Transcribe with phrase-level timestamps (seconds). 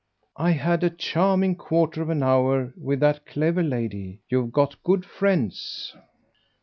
[0.39, 4.19] "I had a charming quarter of an hour with that clever lady.
[4.29, 5.95] You've got good friends."